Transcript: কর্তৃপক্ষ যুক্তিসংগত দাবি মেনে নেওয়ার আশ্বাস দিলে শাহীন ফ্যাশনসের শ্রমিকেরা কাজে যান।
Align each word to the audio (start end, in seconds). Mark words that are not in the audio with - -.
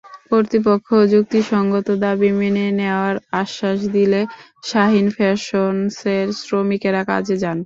কর্তৃপক্ষ 0.29 0.87
যুক্তিসংগত 1.13 1.87
দাবি 2.03 2.29
মেনে 2.39 2.65
নেওয়ার 2.79 3.15
আশ্বাস 3.41 3.79
দিলে 3.95 4.21
শাহীন 4.63 5.07
ফ্যাশনসের 5.15 6.25
শ্রমিকেরা 6.39 7.01
কাজে 7.09 7.35
যান। 7.43 7.57